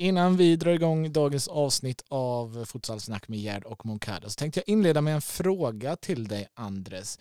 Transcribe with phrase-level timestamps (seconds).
[0.00, 4.72] Innan vi drar igång dagens avsnitt av Futsalsnack med Gerd och Moncada så tänkte jag
[4.72, 7.18] inleda med en fråga till dig Andres.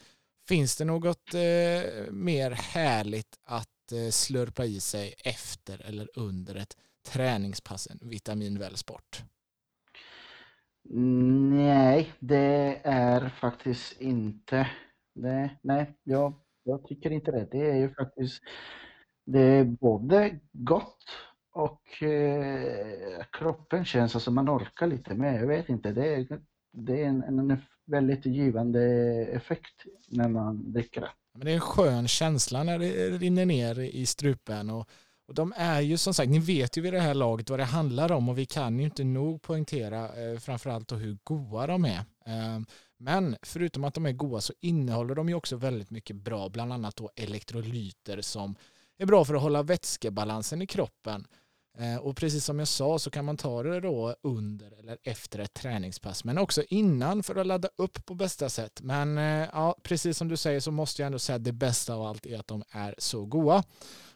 [0.48, 6.78] Finns det något eh, mer härligt att eh, slurpa i sig efter eller under ett
[7.08, 9.24] träningspass än vitaminväl sport?
[11.54, 14.70] Nej, det är faktiskt inte
[15.16, 15.50] det.
[15.62, 16.34] Nej, jag,
[16.64, 17.48] jag tycker inte det.
[17.52, 18.44] Det är ju faktiskt
[19.26, 21.06] det är både gott
[21.60, 25.40] och eh, kroppen känns, alltså man orkar lite mer.
[25.40, 26.40] Jag vet inte, det är,
[26.74, 28.82] det är en, en väldigt givande
[29.26, 31.12] effekt när man dricker det.
[31.34, 34.90] Men det är en skön känsla när det rinner ner i strupen och,
[35.28, 37.66] och de är ju som sagt, ni vet ju vid det här laget vad det
[37.66, 42.00] handlar om och vi kan ju inte nog poängtera eh, framförallt hur goda de är.
[42.26, 42.60] Eh,
[43.00, 46.74] men förutom att de är goda så innehåller de ju också väldigt mycket bra, bland
[46.74, 48.56] annat då elektrolyter som
[48.98, 51.28] är bra för att hålla vätskebalansen i kroppen.
[51.80, 55.40] Eh, och precis som jag sa så kan man ta det då under eller efter
[55.40, 58.82] ett träningspass men också innan för att ladda upp på bästa sätt.
[58.82, 61.94] Men eh, ja, precis som du säger så måste jag ändå säga att det bästa
[61.94, 63.64] av allt är att de är så goda.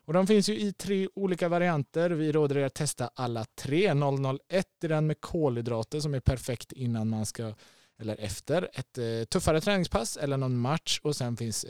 [0.05, 2.09] Och de finns ju i tre olika varianter.
[2.09, 3.93] Vi råder er att testa alla tre.
[3.93, 7.53] 001 är den med kolhydrater som är perfekt innan man ska
[7.99, 11.65] eller efter ett eh, tuffare träningspass eller någon match och sen finns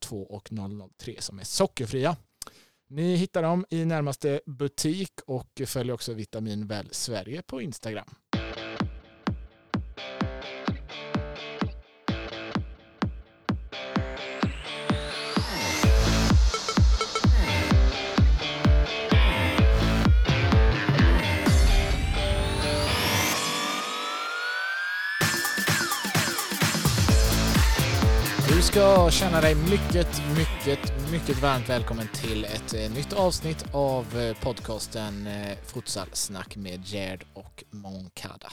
[0.00, 0.48] 002 och
[0.98, 2.16] 003 som är sockerfria.
[2.92, 8.08] Ni hittar dem i närmaste butik och följ också Vitamin Väl Sverige på Instagram.
[28.70, 34.36] Ska känna dig mycket, mycket, mycket varmt välkommen till ett eh, nytt avsnitt av eh,
[34.42, 38.48] podcasten eh, Futsalsnack med Gerd och Moncada.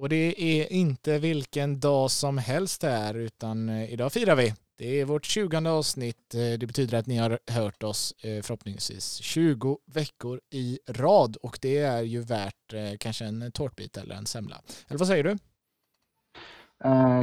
[0.00, 4.54] Och det är inte vilken dag som helst här utan eh, idag firar vi.
[4.78, 6.30] Det är vårt 20 avsnitt.
[6.30, 12.02] Det betyder att ni har hört oss förhoppningsvis 20 veckor i rad och det är
[12.02, 14.56] ju värt kanske en tårtbit eller en semla.
[14.88, 15.38] Eller vad säger du?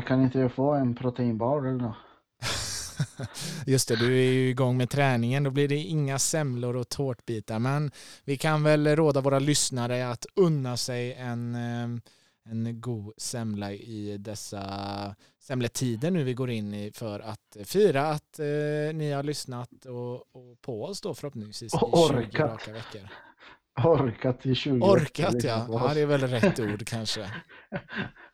[0.02, 1.96] kan inte jag få en proteinbar eller något?
[3.66, 5.44] Just det, du är ju igång med träningen.
[5.44, 7.60] Då blir det inga semlor och tårtbitar.
[7.60, 7.92] Men
[8.24, 12.02] vi kan väl råda våra lyssnare att unna sig en, eh,
[12.52, 18.40] en god semla i dessa semletider nu vi går in i för att fira att
[18.40, 18.46] eh,
[18.94, 23.10] ni har lyssnat och, och på oss då förhoppningsvis i 20 raka veckor.
[23.84, 25.66] Orkat i 20 Orkat ja.
[25.70, 27.32] ja, det är väl rätt ord kanske.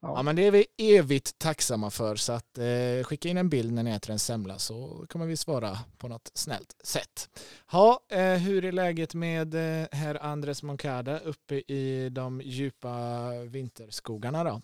[0.00, 0.12] Ja.
[0.16, 0.22] ja.
[0.22, 3.82] men det är vi evigt tacksamma för så att eh, skicka in en bild när
[3.82, 7.28] ni äter en semla så kommer vi svara på något snällt sätt.
[7.72, 14.44] Ja, eh, hur är läget med eh, herr Andres Moncada uppe i de djupa vinterskogarna
[14.44, 14.62] då?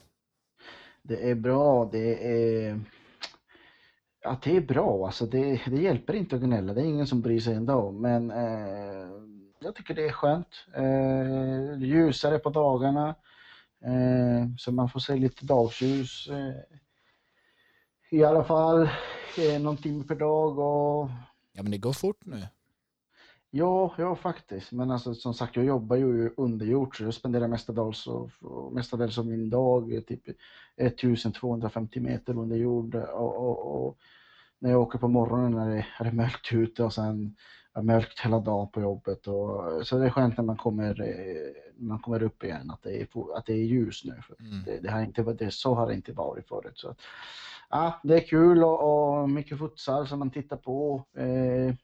[1.02, 2.80] Det är bra, det är
[4.26, 5.06] Ja, det är bra.
[5.06, 6.74] Alltså det, det hjälper inte att gnälla.
[6.74, 7.90] Det är ingen som bryr sig ändå.
[7.90, 9.08] Men eh,
[9.58, 10.66] jag tycker det är skönt.
[10.74, 13.14] Eh, ljusare på dagarna.
[13.86, 16.54] Eh, så man får se lite dagljus eh,
[18.10, 18.88] i alla fall
[19.38, 20.58] eh, någon timme per dag.
[20.58, 21.10] Och...
[21.52, 22.46] Ja men det går fort nu.
[23.50, 24.72] Ja, ja faktiskt.
[24.72, 28.30] Men alltså, som sagt, jag jobbar ju underjord så jag spenderar mestadels, och
[28.72, 30.22] mestadels av min dag typ
[30.76, 32.94] 1250 meter under jord.
[32.94, 33.98] Och, och, och,
[34.58, 37.36] när jag åker på morgonen när det är mörkt ute och sen
[37.74, 39.26] är mörkt hela dagen på jobbet.
[39.26, 40.94] Och, så det är skönt när man kommer,
[41.76, 44.22] när man kommer upp igen att det är, att det är ljus nu.
[44.22, 44.64] För mm.
[44.64, 46.78] det, det, har inte, det, så har det inte varit förut.
[46.78, 46.94] Så,
[47.70, 51.74] ja, det är kul och, och mycket futsal som man tittar på eh,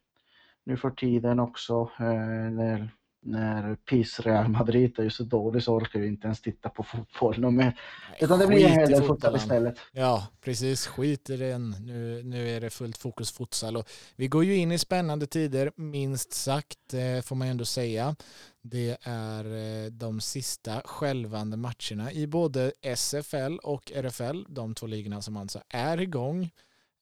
[0.64, 1.90] nu för tiden också.
[1.98, 2.88] Eh, när,
[3.22, 6.82] när PIS Real Madrid är ju så dålig så orkar vi inte ens titta på
[6.82, 7.80] fotboll mer.
[8.20, 9.78] Utan det blir en hel del futsal istället.
[9.92, 10.86] Ja, precis.
[10.86, 11.70] Skit i den.
[11.70, 13.76] Nu, nu är det fullt fokus futsal.
[13.76, 18.16] Och vi går ju in i spännande tider, minst sagt, eh, får man ändå säga.
[18.62, 25.22] Det är eh, de sista skälvande matcherna i både SFL och RFL, de två ligorna
[25.22, 26.42] som alltså är igång.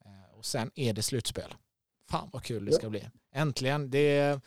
[0.05, 1.55] Eh, och sen är det slutspel.
[2.11, 3.09] Fan vad kul det ska bli.
[3.35, 3.91] Äntligen.
[3.91, 4.41] Det är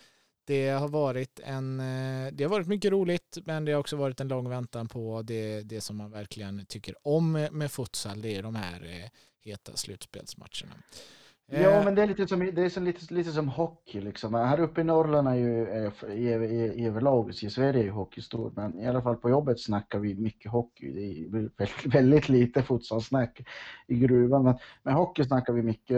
[0.51, 4.19] det har varit en, eh, det har varit mycket roligt men det har också varit
[4.19, 8.21] en lång väntan på det, det som man verkligen tycker om med futsal.
[8.21, 9.09] Det är de här eh,
[9.41, 10.73] heta slutspelsmatcherna.
[11.51, 14.33] Ja, eh, men det är lite som, det är som, lite, lite som hockey liksom.
[14.33, 15.67] Här uppe i Norrland är ju
[16.13, 19.59] i, i, överlag, i Sverige är ju hockey stor, men i alla fall på jobbet
[19.59, 20.91] snackar vi mycket hockey.
[20.91, 23.41] Det är väldigt, väldigt lite futsalsnack
[23.87, 25.97] i gruvan, men, men hockey snackar vi mycket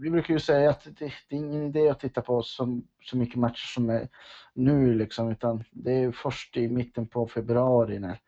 [0.00, 3.16] vi brukar ju säga att det, det, är ingen idé att titta på så, så
[3.16, 4.08] mycket matcher som är
[4.54, 8.20] nu liksom, utan det är först i mitten på februari när,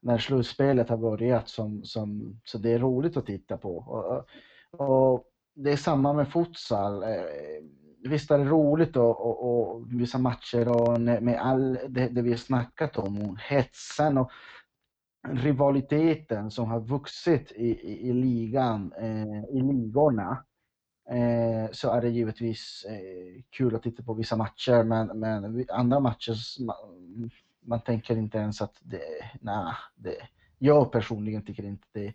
[0.00, 3.76] när slutspelet har börjat som, som så det är roligt att titta på.
[3.76, 4.26] Och,
[4.88, 5.24] och
[5.54, 7.02] det är samma med futsal.
[7.02, 7.08] Eh,
[8.04, 12.30] visst är det roligt och, och, och vissa matcher och med all det, det vi
[12.30, 14.30] har snackat om, hetsen och
[15.28, 20.44] rivaliteten som har vuxit i, i, i ligan, eh, i ligorna,
[21.10, 26.00] eh, så är det givetvis eh, kul att titta på vissa matcher, men, men andra
[26.00, 26.76] matcher, man,
[27.60, 29.02] man tänker inte ens att det,
[29.40, 30.16] nej, det,
[30.58, 32.14] jag personligen tycker inte det,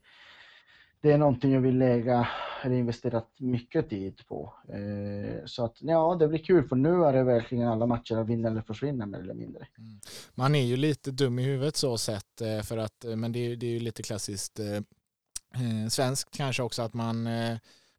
[1.02, 2.28] det är någonting jag vill lägga
[2.64, 4.54] eller investerat mycket tid på.
[4.70, 8.50] Eh, så att ja, det blir kul för nu är det verkligen alla matcher vinna
[8.50, 9.68] eller försvinna mer eller mindre.
[9.78, 10.00] Mm.
[10.36, 13.40] Man är ju lite dum i huvudet så sett eh, för att, eh, men det
[13.40, 17.58] är, det är ju lite klassiskt eh, eh, svenskt kanske också att man eh,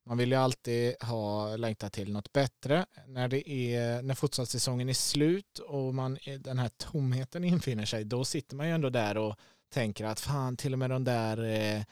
[0.08, 2.86] man vill ju alltid ha längtat till något bättre.
[3.06, 8.24] När, det är, när fotbollssäsongen är slut och man, den här tomheten infinner sig, då
[8.24, 9.36] sitter man ju ändå där och
[9.72, 11.82] tänker att fan, till och med de där eh,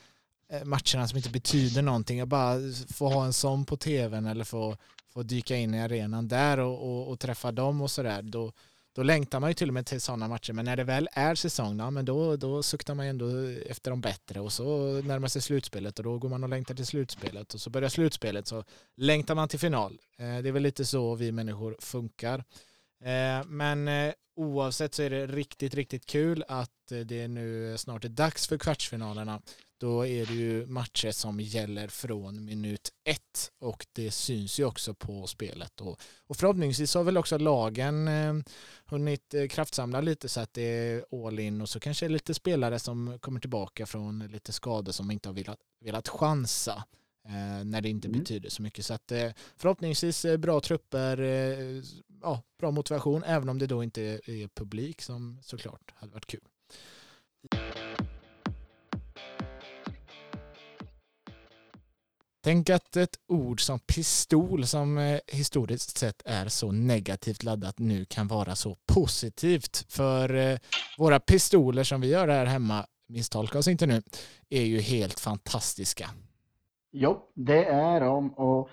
[0.52, 2.18] eh, matcherna som inte betyder någonting.
[2.18, 2.58] Jag bara
[2.94, 4.76] får ha en sån på tvn eller få,
[5.12, 8.22] få dyka in i arenan där och, och, och träffa dem och sådär.
[8.22, 8.52] Då,
[8.96, 10.52] då längtar man ju till och med till sådana matcher.
[10.52, 13.28] Men när det väl är säsong, ja, men då, då suktar man ju ändå
[13.70, 16.86] efter de bättre och så närmar sig slutspelet och då går man och längtar till
[16.86, 18.64] slutspelet och så börjar slutspelet så
[18.96, 19.98] längtar man till final.
[20.18, 22.44] Eh, det är väl lite så vi människor funkar.
[23.04, 26.70] Eh, men oavsett så är det riktigt, riktigt kul att
[27.04, 29.42] det nu snart är dags för kvartsfinalerna
[29.78, 34.94] då är det ju matcher som gäller från minut ett och det syns ju också
[34.94, 35.80] på spelet.
[35.80, 38.34] Och, och förhoppningsvis har väl också lagen eh,
[38.86, 42.78] hunnit eh, kraftsamla lite så att det är all in och så kanske lite spelare
[42.78, 46.84] som kommer tillbaka från lite skador som inte har velat, velat chansa
[47.28, 48.20] eh, när det inte mm.
[48.20, 48.84] betyder så mycket.
[48.84, 51.82] Så att eh, förhoppningsvis eh, bra trupper, eh,
[52.22, 56.48] ja, bra motivation, även om det då inte är publik som såklart hade varit kul.
[62.46, 68.04] Tänk att ett ord som pistol som eh, historiskt sett är så negativt laddat nu
[68.04, 69.84] kan vara så positivt.
[69.88, 70.58] För eh,
[70.98, 74.02] våra pistoler som vi gör här hemma, misstolka oss inte nu,
[74.48, 76.10] är ju helt fantastiska.
[76.92, 78.68] Jo, det är de och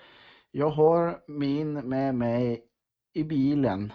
[0.50, 2.62] jag har min med mig
[3.14, 3.92] i bilen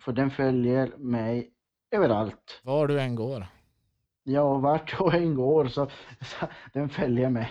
[0.00, 1.50] för den följer mig
[1.90, 2.60] överallt.
[2.64, 3.46] Var du än går.
[4.22, 5.88] Ja, vart jag än går så,
[6.20, 7.50] så den följer mig.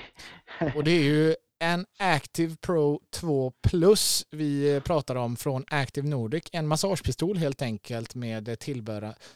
[0.76, 6.08] Och det är ju en Active Pro 2 Plus vi eh, pratar om från Active
[6.08, 6.44] Nordic.
[6.52, 8.60] En massagepistol helt enkelt med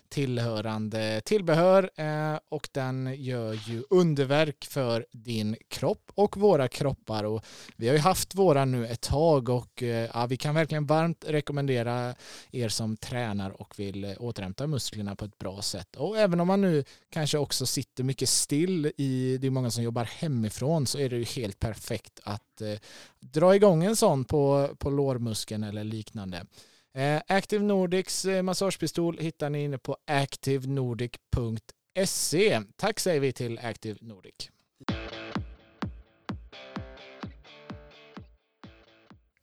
[0.10, 7.24] tillhörande tillbehör eh, och den gör ju underverk för din kropp och våra kroppar.
[7.24, 10.86] Och vi har ju haft våra nu ett tag och eh, ja, vi kan verkligen
[10.86, 12.16] varmt rekommendera
[12.52, 15.96] er som tränar och vill eh, återhämta musklerna på ett bra sätt.
[15.96, 19.84] Och även om man nu kanske också sitter mycket still i, det är många som
[19.84, 22.78] jobbar hemifrån så är det ju helt perfekt att eh,
[23.20, 26.46] dra igång en sån på, på lårmuskeln eller liknande.
[26.94, 32.62] Eh, Active Nordics eh, massagepistol hittar ni inne på activenordic.se.
[32.76, 34.50] Tack säger vi till Active Nordic.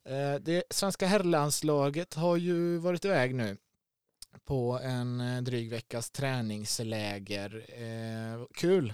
[0.05, 3.57] Eh, det svenska herrlandslaget har ju varit iväg nu
[4.45, 7.65] på en eh, dryg veckas träningsläger.
[7.67, 8.93] Eh, kul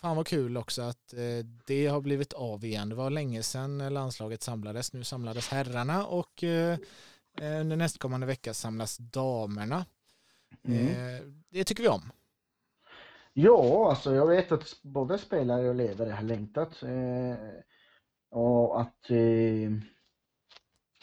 [0.00, 2.88] Fan vad kul också att eh, det har blivit av igen.
[2.88, 4.92] Det var länge sedan landslaget samlades.
[4.92, 6.78] Nu samlades herrarna och eh,
[7.40, 9.84] eh, under nästkommande vecka samlas damerna.
[10.64, 11.42] Mm.
[11.48, 12.12] Det tycker vi om.
[13.32, 16.82] Ja, alltså jag vet att både spelare och ledare har längtat.
[18.30, 19.08] och att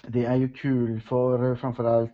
[0.08, 2.12] det är ju kul för framförallt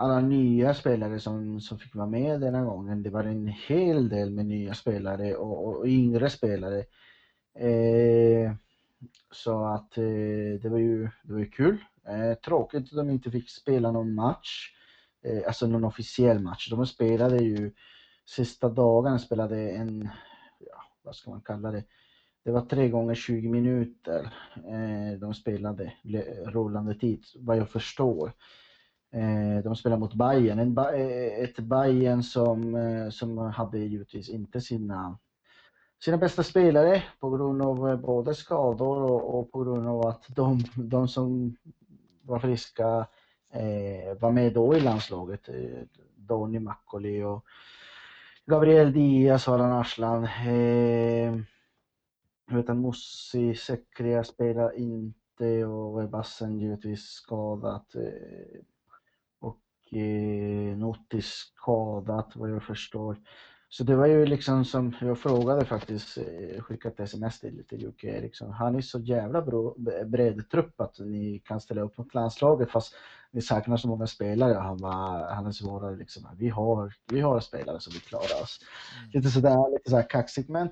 [0.00, 3.02] alla nya spelare som, som fick vara med denna gången.
[3.02, 6.78] Det var en hel del med nya spelare och, och yngre spelare.
[7.54, 8.52] Eh,
[9.30, 11.78] så att eh, det var ju det var ju kul.
[12.08, 14.74] Eh, tråkigt att de inte fick spela någon match,
[15.24, 16.70] eh, alltså någon officiell match.
[16.70, 17.72] De spelade ju
[18.26, 20.08] sista dagarna spelade en,
[20.58, 21.84] ja, vad ska man kalla det?
[22.44, 25.92] Det var tre gånger 20 minuter eh, de spelade
[26.46, 28.32] rullande tid, vad jag förstår.
[29.10, 34.60] Eh, de spelar mot Bayern, en, eh, ett Bayern som, eh, som hade givetvis inte
[34.60, 35.18] sina,
[36.00, 40.24] sina bästa spelare på grund av eh, både skador och, och på grund av att
[40.28, 41.56] de, de som
[42.22, 43.06] var friska
[43.52, 45.48] eh, var med då i landslaget.
[45.48, 45.82] Eh,
[46.16, 47.44] Donny Makkoli och
[48.46, 50.24] Gabriel Diaz och Allan Arslan.
[50.24, 51.40] Eh,
[52.50, 52.96] jag vet att
[53.58, 57.94] Sekria spelar inte och Bassen givetvis skadat.
[57.94, 58.60] Eh,
[59.92, 63.16] eh, Notis skadat vad jag förstår.
[63.70, 68.06] Så det var ju liksom som jag frågade faktiskt, eh, skickat sms till, till Jocke
[68.06, 68.52] Eriksson.
[68.52, 69.74] Har ni så jävla bra,
[70.06, 72.94] bred trupp att ni kan ställa upp mot landslaget fast
[73.30, 74.54] ni saknar så många spelare?
[74.54, 78.60] Han, var, han svarade liksom vi har, vi har spelare som vi klarar oss.
[78.98, 79.10] Mm.
[79.14, 80.68] Lite sådär, lite sådär kaxigt men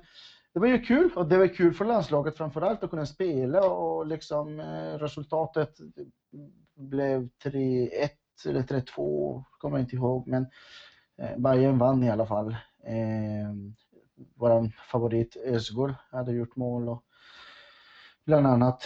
[0.53, 4.07] det var ju kul och det var kul för landslaget framförallt att kunna spela och
[4.07, 5.77] liksom eh, resultatet
[6.75, 8.09] blev 3-1
[8.45, 10.47] eller 3-2, kommer jag inte ihåg men
[11.17, 12.51] eh, Bayern vann i alla fall.
[12.83, 13.53] Eh,
[14.35, 17.03] Vår favorit Özgur hade gjort mål och
[18.25, 18.83] bland annat.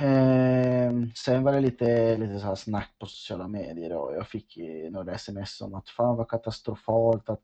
[0.00, 4.56] Eh, sen var det lite, lite så här snack på sociala medier och jag fick
[4.56, 7.42] eh, några sms om att fan vad katastrofalt att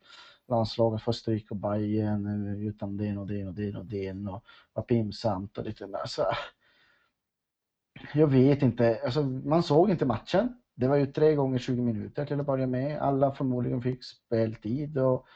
[0.49, 4.45] landslaget får stryk och Bayern eh, utan den och den och den och den och
[4.73, 6.07] vad pinsamt och lite där.
[6.07, 6.27] Så,
[8.15, 10.61] jag vet inte, alltså, man såg inte matchen.
[10.77, 12.99] Det var ju tre gånger 20 minuter till att börja med.
[12.99, 15.27] Alla förmodligen fick speltid och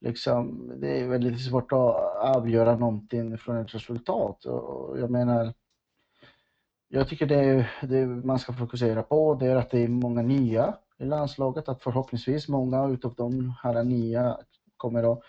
[0.00, 1.96] liksom, det är väldigt svårt att
[2.36, 4.44] avgöra någonting från ett resultat.
[4.44, 5.54] Och jag menar,
[6.88, 10.74] jag tycker det, det man ska fokusera på det är att det är många nya
[10.98, 14.38] i landslaget, att förhoppningsvis många utav de här nya
[14.76, 15.22] kommer att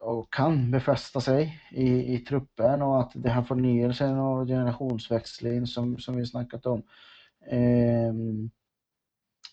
[0.00, 5.98] och kan befästa sig i, i truppen och att det här förnyelsen och generationsväxlingen som,
[5.98, 6.84] som vi snackat om eh,
[7.46, 8.50] Ehm,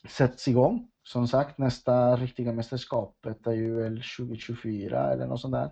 [0.09, 5.71] sätts igång som sagt, nästa riktiga mästerskapet är ju väl 2024 eller något sånt där.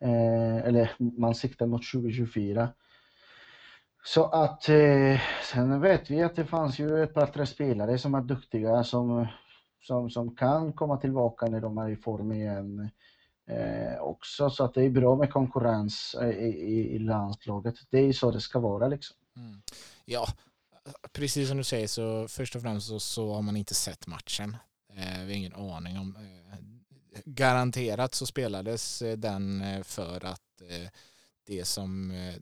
[0.00, 2.68] Eh, eller man siktar mot 2024.
[4.04, 5.20] Så att eh,
[5.52, 9.26] sen vet vi att det fanns ju ett par tre spelare som är duktiga som,
[9.80, 12.90] som, som kan komma tillbaka när de är i form igen
[13.46, 14.50] eh, också.
[14.50, 17.74] Så att det är bra med konkurrens i, i, i landslaget.
[17.90, 19.16] Det är så det ska vara liksom.
[19.36, 19.62] Mm.
[20.04, 20.26] Ja,
[21.12, 24.56] precis som du säger så först och främst så, så har man inte sett matchen.
[24.96, 26.16] Eh, vi har ingen aning om.
[26.16, 26.58] Eh,
[27.24, 30.88] garanterat så spelades eh, den eh, för att eh,
[31.46, 32.34] det som eh,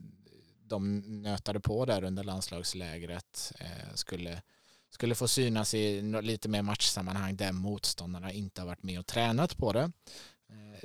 [0.62, 4.42] de nötade på där under landslagslägret eh, skulle,
[4.90, 9.56] skulle få synas i lite mer matchsammanhang där motståndarna inte har varit med och tränat
[9.56, 9.92] på det.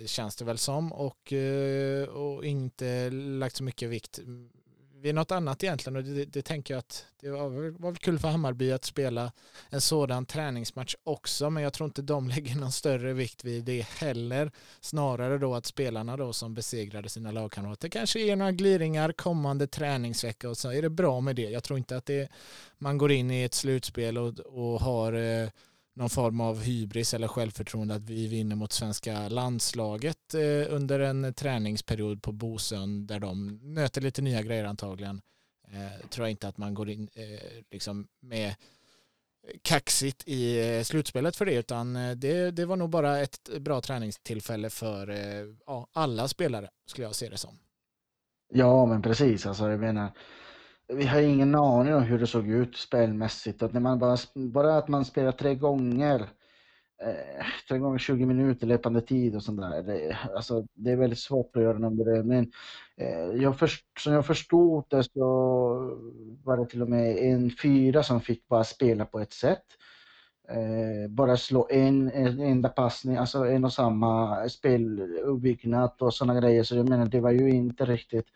[0.05, 1.33] Känns det väl som och,
[2.09, 4.19] och inte lagt så mycket vikt
[5.05, 5.95] vid något annat egentligen.
[5.97, 9.31] Och det, det tänker jag att det var, var väl kul för Hammarby att spela
[9.69, 11.49] en sådan träningsmatch också.
[11.49, 14.51] Men jag tror inte de lägger någon större vikt vid det heller.
[14.81, 20.49] Snarare då att spelarna då som besegrade sina lagkamrater kanske ger några gliringar kommande träningsvecka.
[20.49, 21.49] Och så är det bra med det.
[21.49, 22.29] Jag tror inte att det
[22.77, 25.49] man går in i ett slutspel och, och har eh,
[25.95, 31.33] någon form av hybris eller självförtroende att vi vinner mot svenska landslaget eh, under en
[31.33, 35.21] träningsperiod på Bosön där de möter lite nya grejer antagligen.
[35.67, 38.55] Eh, tror jag inte att man går in eh, liksom med
[39.61, 43.81] kaxigt i eh, slutspelet för det utan eh, det, det var nog bara ett bra
[43.81, 47.59] träningstillfälle för eh, ja, alla spelare skulle jag se det som.
[48.53, 50.11] Ja men precis, alltså jag menar
[50.87, 53.63] vi har ingen aning om hur det såg ut spelmässigt.
[53.63, 56.19] Att när man bara, bara att man spelar tre gånger,
[57.01, 59.83] eh, tre gånger 20 minuter löpande tid och sånt där.
[59.83, 62.51] Det, alltså, det är väldigt svårt att göra någon bedömning.
[62.97, 65.19] Eh, jag först, som jag förstod det så
[66.43, 69.65] var det till och med en fyra som fick bara spela på ett sätt.
[70.49, 76.63] Eh, bara slå en, en enda passning, alltså en och samma speluppbyggnad och sådana grejer.
[76.63, 78.27] Så jag menar, det var ju inte riktigt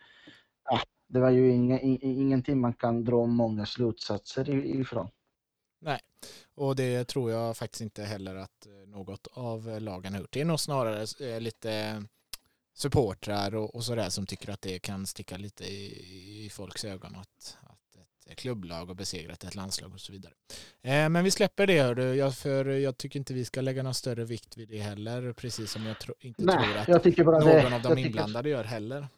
[0.64, 5.08] ah, det var ju inga, ingenting man kan dra många slutsatser ifrån.
[5.80, 6.00] Nej,
[6.54, 10.32] och det tror jag faktiskt inte heller att eh, något av lagen har gjort.
[10.32, 12.02] Det är nog snarare eh, lite
[12.74, 17.16] supportrar och, och sådär som tycker att det kan sticka lite i, i folks ögon
[17.16, 20.32] att, att ett klubblag har besegrat ett landslag och så vidare.
[20.82, 23.94] Eh, men vi släpper det, hördu, jag, för jag tycker inte vi ska lägga någon
[23.94, 27.74] större vikt vid det heller, precis som jag tro, inte Nej, tror att någon det,
[27.74, 28.56] av de inblandade tycker...
[28.56, 29.08] gör heller.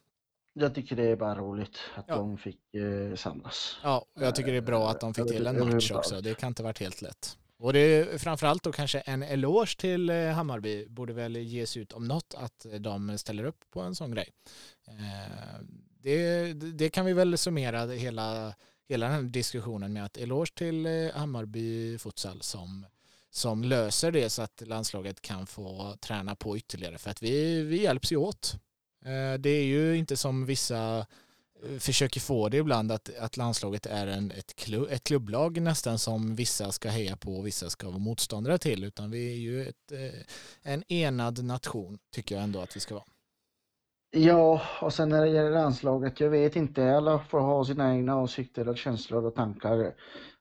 [0.52, 2.16] Jag tycker det är bara roligt att ja.
[2.16, 3.76] de fick eh, samlas.
[3.82, 6.20] Ja, jag tycker det är bra att de fick till en match också.
[6.20, 7.38] Det kan inte varit helt lätt.
[7.58, 11.92] Och det är framförallt då kanske en eloge till eh, Hammarby borde väl ges ut
[11.92, 14.28] om något att de ställer upp på en sån grej.
[14.88, 15.64] Eh,
[16.02, 18.54] det, det kan vi väl summera hela,
[18.88, 22.86] hela den här diskussionen med att eloge till eh, Hammarby futsal som,
[23.30, 27.82] som löser det så att landslaget kan få träna på ytterligare för att vi, vi
[27.82, 28.54] hjälps ju åt.
[29.04, 30.98] Eh, det är ju inte som vissa
[31.62, 35.98] eh, försöker få det ibland att, att landslaget är en, ett, klubb, ett klubblag nästan
[35.98, 39.62] som vissa ska heja på och vissa ska vara motståndare till utan vi är ju
[39.68, 40.20] ett, eh,
[40.72, 43.04] en enad nation tycker jag ändå att vi ska vara.
[44.14, 48.20] Ja, och sen när det gäller landslaget, jag vet inte, alla får ha sina egna
[48.20, 49.94] åsikter och känslor och tankar.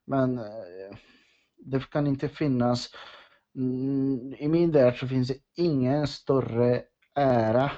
[0.06, 0.39] Men
[1.58, 2.89] det kan inte finnas,
[3.56, 6.84] mm, i min värld så finns det ingen större
[7.15, 7.72] ära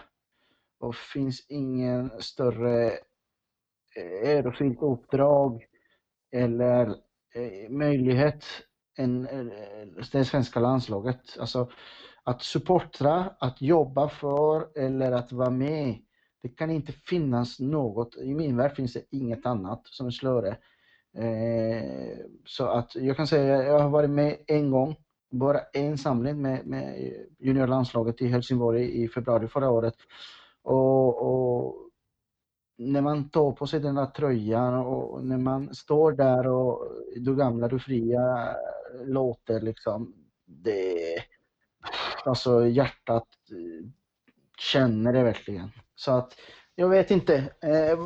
[0.84, 2.88] och finns ingen större
[3.96, 5.66] eh, ärofyllt uppdrag
[6.32, 6.88] eller
[7.36, 8.46] eh, möjlighet
[8.98, 9.46] än eh,
[10.12, 11.38] det svenska landslaget.
[11.40, 11.72] Alltså,
[12.24, 15.96] att supportra, att jobba för eller att vara med.
[16.42, 20.58] Det kan inte finnas något, i min värld finns det inget annat som är slöre.
[22.46, 24.96] Så att jag kan säga, att jag har varit med en gång,
[25.32, 29.96] bara en samling med, med juniorlandslaget i Helsingborg i februari förra året.
[30.64, 31.90] Och, och,
[32.78, 37.36] när man tar på sig den där tröjan och när man står där och Du
[37.36, 38.56] gamla, du fria
[39.06, 40.14] låter liksom,
[40.46, 41.24] det,
[42.26, 43.90] Alltså hjärtat eh,
[44.58, 45.72] känner det verkligen.
[45.96, 46.36] Så att
[46.76, 47.36] jag vet inte.
[47.62, 48.00] Eh,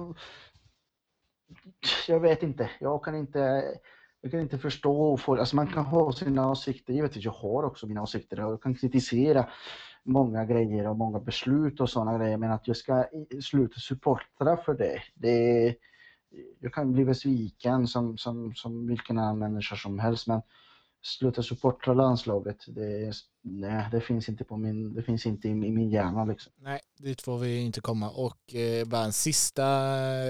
[2.08, 2.70] jag vet inte.
[2.80, 3.64] Jag kan inte,
[4.22, 5.40] jag kan inte förstå folk.
[5.40, 6.94] Alltså man kan ha sina åsikter.
[6.94, 9.50] Givetvis, jag har också mina åsikter och jag kan kritisera
[10.08, 12.38] många grejer och många beslut och sådana grejer.
[12.38, 13.06] Men att jag ska
[13.42, 15.76] sluta supportra för det, det
[16.60, 20.28] jag kan bli besviken som, som, som vilken annan människa som helst.
[20.28, 20.42] Men
[21.02, 22.58] sluta supportra landslaget.
[22.68, 26.54] Det, nej, det finns inte på min, det finns inte i, i min hjärna liksom.
[26.58, 28.10] Nej, dit får vi inte komma.
[28.10, 29.68] Och eh, bara en sista,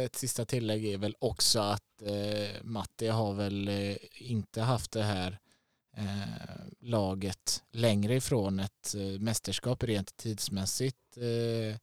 [0.02, 3.96] ett sista tillägg är väl också att eh, Matti har väl eh,
[4.32, 5.40] inte haft det här
[5.98, 6.04] eh,
[6.80, 11.78] laget längre ifrån ett eh, mästerskap rent tidsmässigt eh,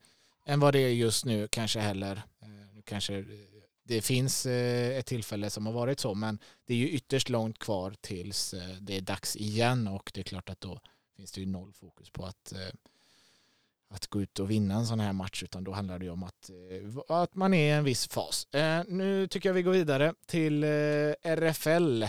[0.47, 2.23] än vad det är just nu kanske heller.
[2.42, 3.25] Eh, kanske eh,
[3.85, 7.59] det finns eh, ett tillfälle som har varit så, men det är ju ytterst långt
[7.59, 10.80] kvar tills eh, det är dags igen och det är klart att då
[11.16, 12.75] finns det ju noll fokus på att, eh,
[13.88, 16.23] att gå ut och vinna en sån här match, utan då handlar det ju om
[16.23, 18.54] att, eh, att man är i en viss fas.
[18.54, 22.04] Eh, nu tycker jag vi går vidare till RFL.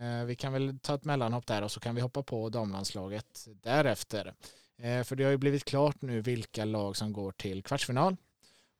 [0.00, 3.48] Eh, vi kan väl ta ett mellanhopp där och så kan vi hoppa på damlandslaget
[3.62, 4.34] därefter.
[4.78, 8.16] Eh, för det har ju blivit klart nu vilka lag som går till kvartsfinal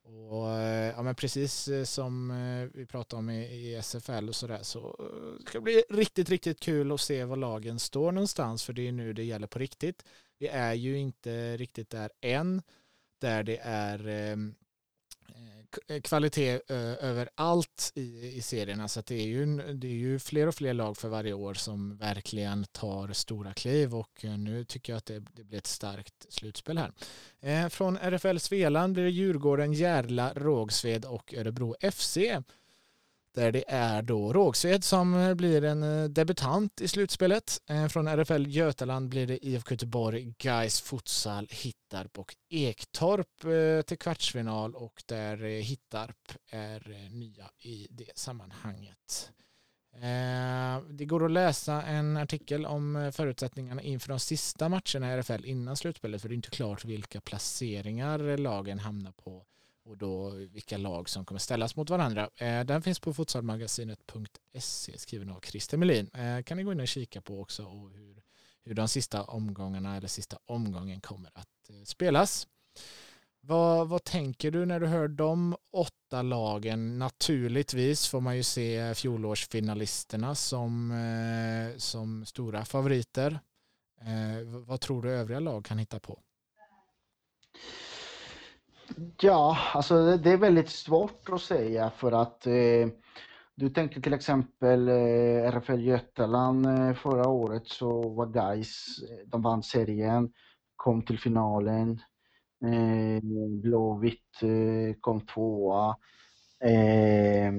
[0.03, 2.33] och, eh, ja, men precis som
[2.73, 4.95] vi pratade om i, i SFL och sådär så
[5.47, 8.91] ska det bli riktigt, riktigt kul att se var lagen står någonstans för det är
[8.91, 10.05] nu det gäller på riktigt.
[10.39, 12.61] Vi är ju inte riktigt där än
[13.21, 14.37] där det är Eh,
[15.87, 18.87] Eh, kvalitet eh, överallt i, i serierna.
[18.87, 21.97] Så det, är ju, det är ju fler och fler lag för varje år som
[21.97, 26.25] verkligen tar stora kliv och eh, nu tycker jag att det, det blir ett starkt
[26.29, 26.91] slutspel här.
[27.41, 32.17] Eh, från RFL Svealand blir det Djurgården, Järla, Rågsved och Örebro FC
[33.31, 37.61] där det är då Rågsved som eh, blir en eh, debutant i slutspelet.
[37.69, 43.27] Eh, från RFL Götaland blir det IFK Göteborg, Gais Futsal, Hittarp och Ektorp
[43.87, 49.31] till kvartsfinal och där Hittarp är nya i det sammanhanget.
[50.89, 55.77] Det går att läsa en artikel om förutsättningarna inför de sista matcherna i RFL innan
[55.77, 59.45] slutspelet för det är inte klart vilka placeringar lagen hamnar på
[59.89, 62.29] och då vilka lag som kommer ställas mot varandra.
[62.35, 66.09] Eh, den finns på futsalmagasinet.se skriven av Christer Melin.
[66.13, 68.21] Eh, kan ni gå in och kika på också och hur,
[68.63, 72.47] hur de sista omgångarna eller sista omgången kommer att eh, spelas.
[73.41, 76.99] Vad, vad tänker du när du hör de åtta lagen?
[76.99, 80.93] Naturligtvis får man ju se fjolårsfinalisterna som,
[81.77, 83.39] som stora favoriter.
[84.45, 86.19] Vad tror du övriga lag kan hitta på?
[89.21, 92.87] Ja, alltså det är väldigt svårt att säga för att eh,
[93.55, 99.41] du tänker till exempel eh, RFL Götaland eh, förra året så var Gais, eh, de
[99.41, 100.33] vann serien,
[100.75, 102.01] kom till finalen.
[102.65, 103.23] Eh,
[103.61, 105.97] Blåvitt eh, kom tvåa.
[106.59, 107.53] Eh,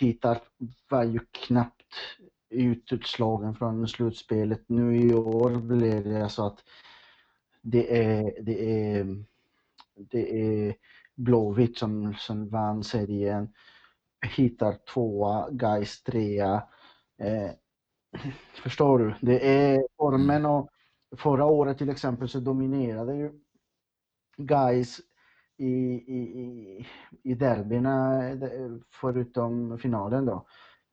[0.00, 0.38] Hittar
[0.88, 1.94] var ju knappt
[2.50, 4.62] ututslagen från slutspelet.
[4.66, 6.58] Nu i år blev det så att
[7.62, 9.24] det är, det är
[10.10, 10.74] det är
[11.16, 13.48] Blåvitt som, som vann serien,
[14.36, 16.62] hittar tvåa, Gais trea.
[17.18, 17.50] Eh,
[18.62, 19.14] förstår du?
[19.20, 20.70] Det är formen och
[21.16, 23.30] förra året till exempel så dominerade ju
[24.36, 25.00] Gais
[25.56, 25.66] i,
[26.06, 26.86] i, i,
[27.22, 30.46] i derbyna eh, förutom finalen då.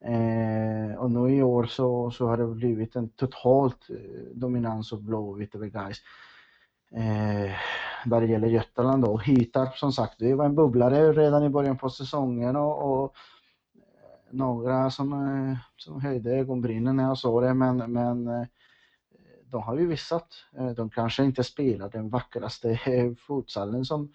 [0.04, 3.96] Eh, och nu i år så, så har det blivit en totalt eh,
[4.34, 5.98] dominans av Blåvitt över Gais.
[6.94, 7.50] Eh,
[8.04, 9.18] där det gäller Götaland då.
[9.18, 13.14] Hytarp som sagt, det var en bubblare redan i början på säsongen och, och
[13.76, 18.46] eh, några som, eh, som höjde ögonbrynen när jag såg det men, men eh,
[19.50, 24.12] de har ju visat, eh, de kanske inte spelar den vackraste eh, futsalen som,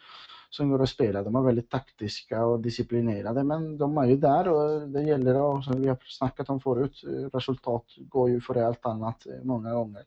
[0.49, 1.23] som går att spela.
[1.23, 5.63] De är väldigt taktiska och disciplinerade men de är ju där och det gäller att,
[5.63, 10.03] som vi har snackat om förut, eh, resultat går ju före allt annat många gånger.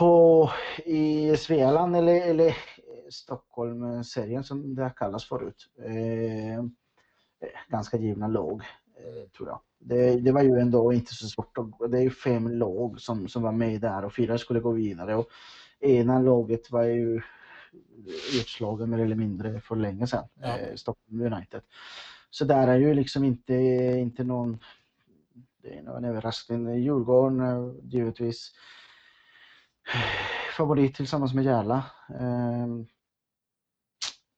[0.00, 0.50] Och
[0.84, 2.56] i Svealand eller, eller
[3.10, 6.64] Stockholm-serien som det kallas förut, eh,
[7.68, 8.62] ganska givna lag
[8.96, 9.60] eh, tror jag.
[9.78, 11.58] Det, det, var ju ändå inte så svårt.
[11.90, 15.16] Det är ju fem lag som, som var med där och fyra skulle gå vidare.
[15.16, 15.28] Och
[15.80, 17.20] ena laget var ju
[18.40, 20.58] utslagen mer eller mindre för länge sedan, ja.
[20.58, 21.62] eh, Stockholm United.
[22.30, 23.54] Så där är ju liksom inte,
[23.98, 24.58] inte någon,
[25.62, 26.74] det är någon överraskning.
[26.74, 28.52] Djurgården eh, givetvis
[30.56, 31.84] favorit tillsammans med Järla.
[32.20, 32.66] Eh,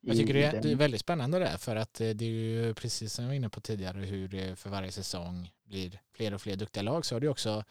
[0.01, 2.75] jag tycker det är, det är, väldigt spännande det för att eh, det är ju
[2.75, 6.41] precis som jag var inne på tidigare hur det för varje säsong blir fler och
[6.41, 7.65] fler duktiga lag så har det också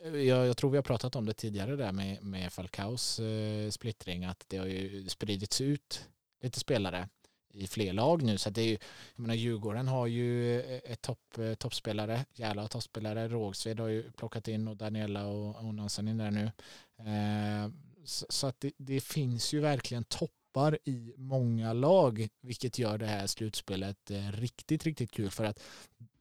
[0.00, 3.70] eh, jag, jag tror vi har pratat om det tidigare där med, med Falcaos eh,
[3.70, 6.08] splittring att det har ju spridits ut
[6.42, 7.08] lite spelare
[7.52, 8.78] i fler lag nu så att det är ju,
[9.16, 14.12] jag menar Djurgården har ju eh, ett topp, toppspelare, Järla har toppspelare, Rågsved har ju
[14.12, 16.50] plockat in och Daniela och, och Nansen in där nu.
[16.98, 17.70] Eh,
[18.04, 23.06] så, så, att det, det finns ju verkligen toppar i många lag, vilket gör det
[23.06, 25.62] här slutspelet eh, riktigt, riktigt kul för att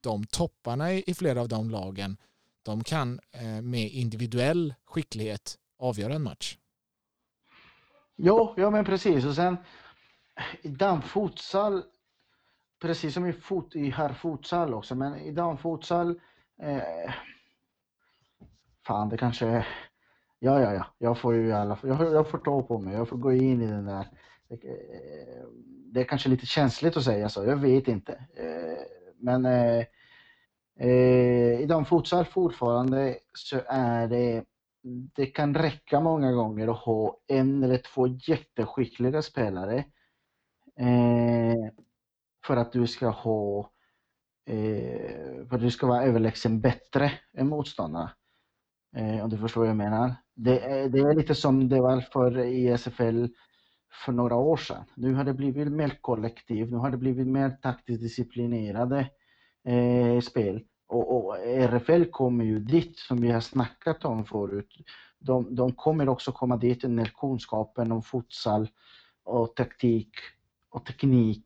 [0.01, 2.17] de topparna i flera av de lagen,
[2.63, 6.57] de kan eh, med individuell skicklighet avgöra en match.
[8.15, 9.57] Ja, ja men precis och sen
[10.62, 11.83] i damfutsal,
[12.81, 16.19] precis som i, fot, i herrfutsal också, men i damfutsal
[16.62, 17.13] eh,
[18.88, 19.65] fan det kanske
[20.43, 20.86] Ja, ja, ja.
[20.97, 22.93] Jag får ju i alla fall, jag, jag får ta på mig.
[22.93, 24.08] Jag får gå in i den där.
[24.47, 27.45] Det, eh, är kanske lite känsligt att säga så.
[27.45, 28.13] Jag vet inte.
[28.13, 28.84] Eh,
[29.17, 29.86] men eh,
[30.79, 34.45] eh, i de fortfarande så är det
[35.15, 39.86] det kan räcka många gånger att ha en eller två jätteskickliga spelare
[42.45, 43.69] för att du ska ha
[45.49, 48.12] för att du ska vara överlägsen bättre än motståndarna.
[49.23, 50.22] Om du förstår vad jag menar.
[50.36, 53.26] Det är, det är lite som det var för i SFL
[54.06, 54.84] för några år sedan.
[54.96, 59.10] Nu har det blivit mer kollektiv, nu har det blivit mer taktiskt disciplinerade
[59.67, 60.63] eh, spel.
[60.88, 64.76] Och, och, RFL kommer ju dit, som vi har snackat om förut.
[65.19, 68.67] De, de kommer också komma dit när kunskapen om futsal
[69.24, 70.10] och taktik
[70.69, 71.46] och teknik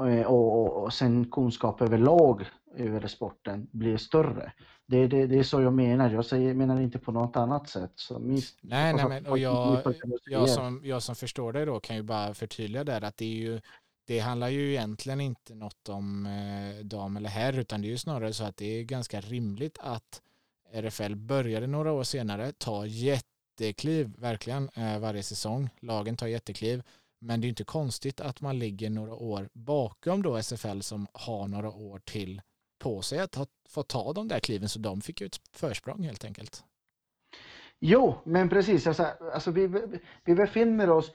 [0.00, 4.52] eh, och, och, och sen kunskap överlag över sporten blir större.
[4.86, 7.92] Det, det, det är så jag menar, jag säger, menar inte på något annat sätt.
[7.94, 9.82] Så minst, nej, nej, men och jag,
[10.24, 13.36] jag, som, jag som förstår det då kan ju bara förtydliga där att det är
[13.36, 13.60] ju
[14.06, 17.98] det handlar ju egentligen inte något om eh, dam eller herr utan det är ju
[17.98, 20.22] snarare så att det är ganska rimligt att
[20.72, 25.70] RFL började några år senare, ta jättekliv verkligen eh, varje säsong.
[25.80, 26.82] Lagen tar jättekliv
[27.18, 31.48] men det är inte konstigt att man ligger några år bakom då SFL som har
[31.48, 32.42] några år till
[32.86, 36.02] på sig att ha, få ta de där kliven så de fick ju ett försprång
[36.02, 36.64] helt enkelt.
[37.80, 38.86] Jo, men precis.
[38.86, 39.66] Alltså, alltså vi,
[40.24, 41.10] vi befinner oss,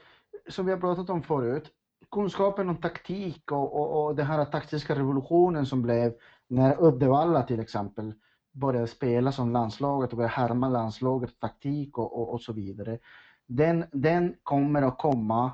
[0.49, 1.71] som vi har pratat om förut,
[2.12, 6.13] kunskapen om taktik och, och, och den här taktiska revolutionen som blev
[6.47, 8.13] när Uddevalla till exempel
[8.51, 12.99] började spela som landslaget och började härma landslaget taktik och, och, och, så vidare.
[13.47, 15.51] Den, den kommer att komma,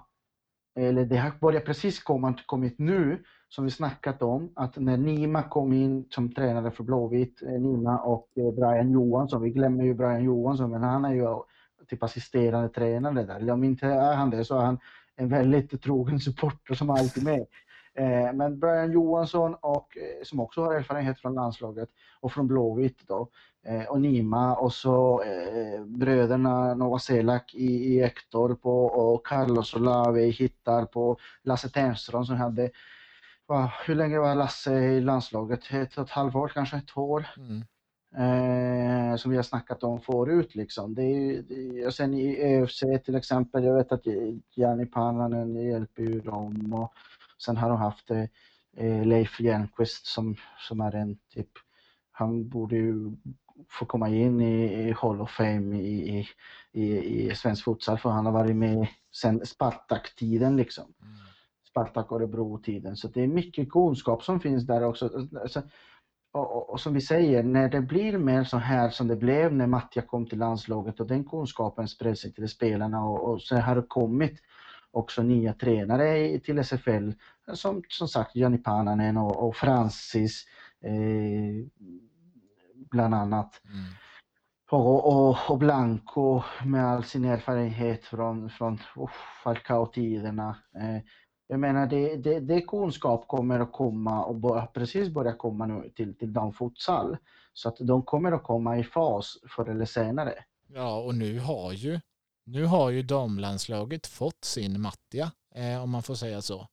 [0.76, 5.44] eller det har börjat precis komma, kommit nu som vi snackat om, att när Nima
[5.44, 9.94] kom in som tränare för Blåvitt, eh, Nima och eh, Brian Johansson, vi glömmer ju
[9.94, 11.40] Brian Johansson, men han är ju eh,
[11.88, 13.52] typ assisterande tränare där.
[13.52, 14.80] Om inte är han det så är han
[15.16, 17.46] en väldigt trogen supporter som alltid med.
[18.34, 23.30] Men Brian Johansson, och, som också har erfarenhet från landslaget och från Blåvitt då,
[23.90, 25.24] och Nima och så
[25.86, 32.36] bröderna Novaselak i, i Ektorp och, och Carlos Olave i Hittarp och Lasse Tenström som
[32.36, 32.70] hade
[33.48, 35.60] wow, hur länge var Lasse i landslaget?
[35.72, 37.28] Ett och ett halvår kanske, två år.
[37.38, 37.64] Mm.
[38.16, 40.96] Eh, som vi har snackat om förut liksom.
[40.96, 44.06] Det är, det, och sen i ÖFC till exempel, jag vet att
[44.56, 46.94] Jani Pannanen hjälper ju dem och
[47.46, 51.50] sen har de haft eh, Leif Järnqvist som, som är en typ,
[52.12, 53.12] han borde ju
[53.70, 56.28] få komma in i, i Hall of Fame i, i,
[56.72, 56.98] i,
[57.30, 60.94] i svensk futsal för han har varit med sen Spartak-tiden liksom.
[61.02, 61.27] Mm.
[61.78, 62.98] Spartak Örebro-tiden.
[62.98, 65.28] Så det är mycket kunskap som finns där också.
[65.42, 65.62] Alltså,
[66.32, 69.54] och, och, och, som vi säger, när det blir mer så här som det blev
[69.54, 73.56] när Mattia kom till landslaget och den kunskapen spred sig till spelarna och, och så
[73.56, 74.40] har det kommit
[74.92, 77.12] också nya tränare till SFL
[77.54, 80.46] som som sagt Jani Pananen och, och Francis
[80.84, 81.68] eh,
[82.92, 83.62] bland annat.
[83.66, 83.86] Mm.
[84.72, 89.12] och, och, och Blanco med all sin erfarenhet från, från oh,
[89.44, 90.56] Falcao-tiderna.
[90.76, 91.02] Eh,
[91.48, 95.92] jag menar, det, det, det kunskap kommer att komma och bör, precis börja komma nu
[95.96, 97.18] till, till damfutsal.
[97.54, 100.44] Så att de kommer att komma i fas förr eller senare.
[100.68, 102.00] Ja, och nu har ju,
[102.46, 106.68] nu har ju damlandslaget fått sin Mattia, eh, om man får säga så.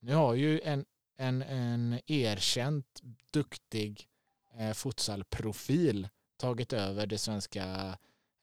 [0.00, 0.84] Nu har ju en,
[1.16, 3.02] en, en erkänt
[3.32, 4.08] duktig
[4.58, 7.64] eh, futsalprofil tagit över det svenska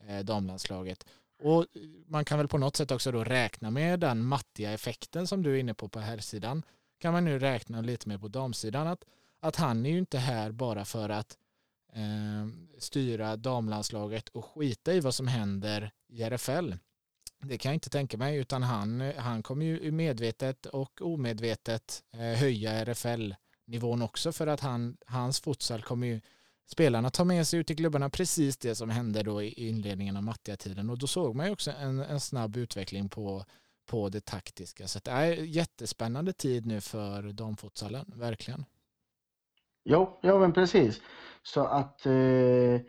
[0.08, 1.06] eh, damlandslaget.
[1.43, 1.65] Och
[2.08, 5.56] man kan väl på något sätt också då räkna med den mattiga effekten som du
[5.56, 6.63] är inne på på här sidan
[6.99, 9.03] kan man nu räkna lite mer på damsidan att,
[9.39, 11.38] att han är ju inte här bara för att
[11.93, 12.47] eh,
[12.79, 16.73] styra damlandslaget och skita i vad som händer i RFL.
[17.39, 22.19] Det kan jag inte tänka mig utan han, han kommer ju medvetet och omedvetet eh,
[22.19, 26.21] höja RFL-nivån också för att han, hans futsal kommer ju
[26.65, 30.23] spelarna tar med sig ut i klubbarna precis det som hände då i inledningen av
[30.23, 33.45] Mattia-tiden och då såg man ju också en, en snabb utveckling på,
[33.86, 34.88] på det taktiska.
[34.88, 38.65] Så det är äh, jättespännande tid nu för damfutsalen, verkligen.
[39.86, 41.02] Jo, ja men precis.
[41.43, 42.82] Så att eh,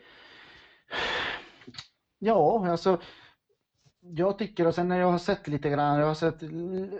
[2.18, 3.00] ja, alltså
[4.00, 6.42] jag tycker och sen när jag har sett lite grann, jag har sett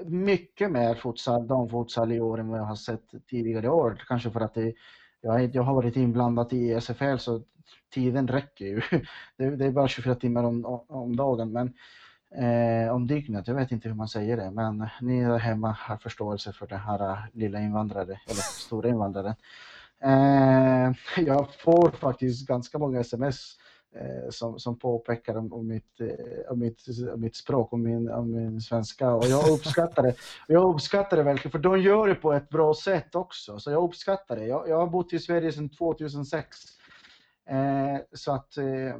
[0.07, 4.05] mycket mer futsal, damfutsal i år än vad jag har sett tidigare år.
[4.09, 4.75] Kanske för att det
[5.25, 7.43] jag, jag har varit inblandad i SFL så
[7.95, 8.83] tiden räcker ju.
[9.37, 11.73] Det, det är bara 24 timmar om, om dagen, men
[12.45, 13.49] eh, om dygnet.
[13.49, 16.79] Jag vet inte hur man säger det, men ni där hemma har förståelse för den
[16.81, 19.35] här eh, lilla invandraren, eller stora invandraren.
[20.03, 20.93] Eh,
[21.27, 23.57] jag får faktiskt ganska många sms
[24.01, 26.81] Eh, som, som påpekar om, om, mitt, eh, om, mitt,
[27.15, 29.15] om mitt språk, om min, om min svenska.
[29.15, 30.15] Och jag uppskattar det.
[30.49, 33.59] Jag uppskattar det verkligen, för de gör det på ett bra sätt också.
[33.59, 34.47] Så jag uppskattar det.
[34.47, 36.57] Jag, jag har bott i Sverige sedan 2006.
[37.49, 38.97] Eh, så att eh,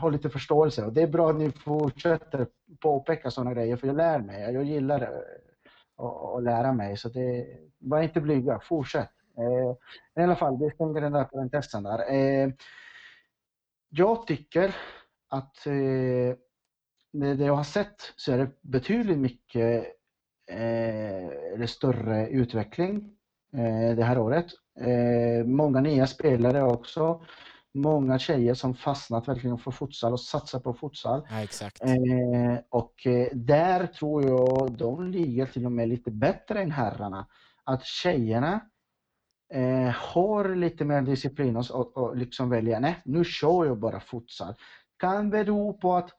[0.00, 0.84] ha lite förståelse.
[0.84, 2.46] Och det är bra att ni fortsätter
[2.80, 4.54] påpeka sådana grejer, för jag lär mig.
[4.54, 6.04] Jag gillar eh,
[6.36, 6.96] att lära mig.
[6.96, 7.46] Så det,
[7.78, 9.10] var inte blyga, fortsätt.
[9.38, 12.12] Eh, I alla fall, vi stänger den där parentesen där.
[12.14, 12.50] Eh,
[13.96, 14.74] jag tycker
[15.28, 16.36] att eh,
[17.12, 19.86] det jag har sett så är det betydligt mycket
[20.50, 23.10] eh, större utveckling
[23.56, 24.46] eh, det här året.
[24.80, 27.24] Eh, många nya spelare också.
[27.74, 31.26] Många tjejer som fastnat verkligen för futsal och satsar på futsal.
[31.30, 31.82] Ja, exakt.
[31.82, 37.26] Eh, och eh, där tror jag de ligger till och med lite bättre än herrarna.
[37.64, 38.60] Att tjejerna
[39.52, 44.00] eh, har lite mer disciplin och, och, och liksom väljer nej nu kör jag bara
[44.00, 44.54] futsal.
[44.98, 46.10] Kan bero på att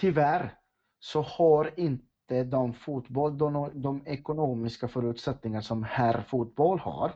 [0.00, 0.58] tyvärr
[0.98, 7.12] så har inte de fotboll de, de ekonomiska förutsättningar som herrfotboll har.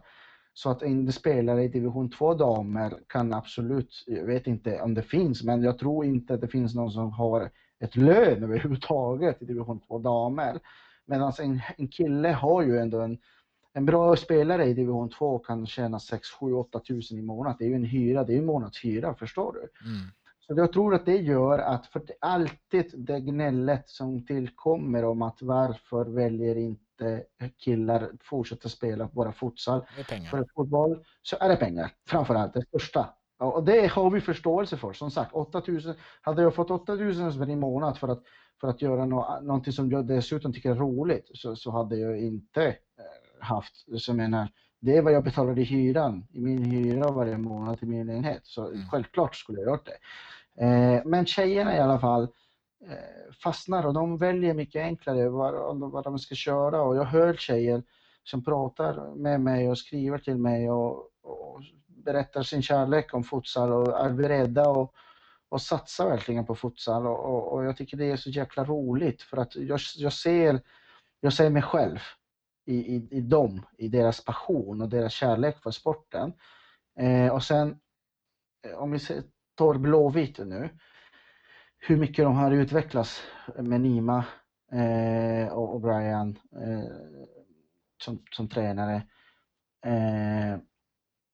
[0.59, 5.02] Så att en spelare i division 2 damer kan absolut, jag vet inte om det
[5.02, 7.50] finns, men jag tror inte att det finns någon som har
[7.81, 10.61] ett lön överhuvudtaget i division 2 damer.
[11.07, 13.18] Medan en, en kille har ju ändå en
[13.72, 17.57] en bra spelare i division 2 kan tjäna 6, 7, 8 tusen i månaden.
[17.59, 19.59] Det är ju en hyra, det är ju månadshyra, förstår du?
[19.88, 20.09] Mm.
[20.48, 25.22] Så jag tror att det gör att, för det alltid det gnället som tillkommer om
[25.22, 27.24] att varför väljer inte
[27.64, 29.87] killar fortsätta spela bara futsal
[30.31, 33.14] för fotboll, så är det pengar, framförallt det största.
[33.38, 34.92] Och det har vi förståelse för.
[34.92, 38.22] Som sagt, 8000, hade jag fått 8000 spänn i månad för att,
[38.61, 42.20] för att göra no, någonting som jag dessutom tycker är roligt så, så hade jag
[42.20, 42.74] inte eh,
[43.40, 43.87] haft.
[43.98, 44.48] Så menar,
[44.81, 48.40] det är vad jag betalar i hyran, i min hyra varje månad till min lägenhet.
[48.42, 48.88] Så mm.
[48.90, 49.98] självklart skulle jag gjort det.
[50.64, 52.22] Eh, men tjejerna i alla fall
[52.88, 56.83] eh, fastnar och de väljer mycket enklare vad, vad de ska köra.
[56.83, 57.83] Och jag hör tjejer
[58.24, 63.72] som pratar med mig och skriver till mig och, och berättar sin kärlek om futsal
[63.72, 64.94] och är beredda och,
[65.48, 67.07] och satsar verkligen på futsal.
[67.07, 70.61] Och, och, och, jag tycker det är så jäkla roligt för att jag, jag ser
[71.20, 71.98] jag ser mig själv
[72.68, 76.33] i, i, i dem, i deras passion och deras kärlek för sporten.
[76.98, 77.78] Eh, och sen
[78.66, 78.98] eh, om vi
[79.54, 80.68] tar Blåvitt nu,
[81.78, 83.22] hur mycket de har utvecklats
[83.59, 84.24] med Nima
[84.72, 86.90] eh, och, och, Brian eh,
[88.02, 89.02] som, som tränare.
[89.87, 90.59] Eh,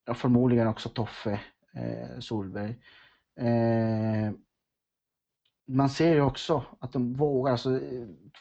[0.08, 1.40] och förmodligen också Toffe
[1.74, 2.76] eh, Solberg
[3.40, 4.32] eh,
[5.66, 7.80] man ser ju också att de vågar, alltså,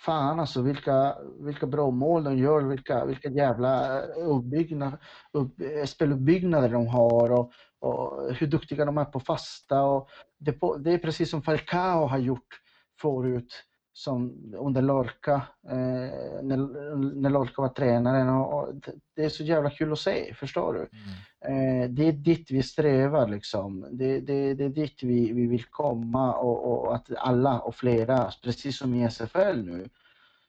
[0.06, 4.98] fan alltså vilka, vilka bra mål de gör, vilka, vilka jävla eh, uppbyggnad,
[5.34, 9.84] upp, eh, speluppbyggnader de har och, och, hur duktiga de är på fasta.
[9.84, 10.10] Och
[10.40, 12.60] det, det är precis som Falcao har gjort
[13.02, 18.30] förut som under Lorca, eh, när, när Lorca var tränaren.
[18.30, 18.74] Och, och,
[19.16, 20.80] det är så jävla kul att se, förstår du?
[20.80, 21.84] Mm.
[21.84, 23.88] Eh, det är dit vi strävar liksom.
[23.92, 28.32] Det, det, det är dit vi, vi vill komma och, och, att alla och flera,
[28.44, 29.90] precis som i SFL nu,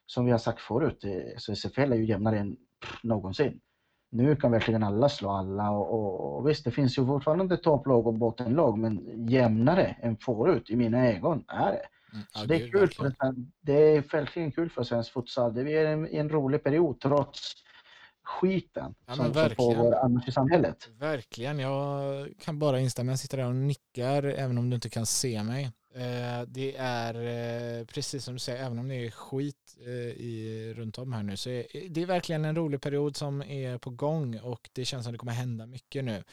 [0.05, 2.57] som vi har sagt förut, eh, så SFL är ju jämnare än
[3.03, 3.59] någonsin.
[4.11, 8.07] Nu kan verkligen alla slå alla och, och, och visst, det finns ju fortfarande topplag
[8.07, 11.85] och bottenlag, men jämnare än förut i mina ögon är det.
[12.15, 13.13] Mm, så det är kul för,
[13.61, 15.53] det är verkligen kul för svensk futsal.
[15.53, 17.55] Det är en, en rolig period trots
[18.23, 20.89] skiten ja, som, som pågår annars i samhället.
[20.99, 23.11] Verkligen, jag kan bara instämma.
[23.11, 25.71] Jag sitter där och nickar även om du inte kan se mig.
[25.95, 30.73] Eh, det är eh, precis som du säger, även om det är skit eh, i,
[30.77, 33.89] runt om här nu så är det är verkligen en rolig period som är på
[33.89, 36.23] gång och det känns som det kommer hända mycket nu.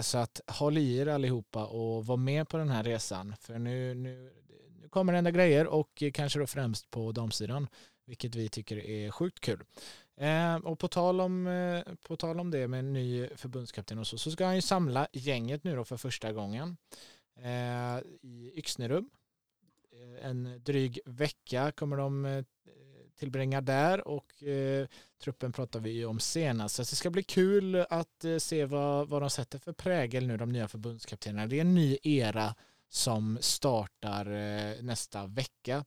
[0.00, 3.94] Så att håll i er allihopa och var med på den här resan för nu,
[3.94, 4.32] nu
[4.94, 7.68] kommer det hända grejer och kanske då främst på damsidan,
[8.06, 9.64] vilket vi tycker är sjukt kul.
[10.16, 14.06] Eh, och på tal, om, eh, på tal om det med en ny förbundskapten och
[14.06, 16.76] så, så ska han ju samla gänget nu då för första gången
[17.36, 19.10] eh, i Yxnerum.
[19.92, 22.44] Eh, en dryg vecka kommer de eh,
[23.18, 24.86] tillbringa där och eh,
[25.22, 26.74] truppen pratar vi ju om senast.
[26.74, 30.36] Så det ska bli kul att eh, se vad, vad de sätter för prägel nu,
[30.36, 31.46] de nya förbundskaptenerna.
[31.46, 32.54] Det är en ny era
[32.94, 35.84] som startar eh, nästa vecka.